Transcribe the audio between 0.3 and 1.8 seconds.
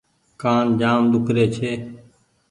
ڪآن جآم ۮوکري ڇي۔